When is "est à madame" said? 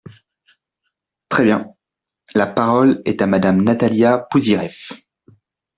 3.05-3.61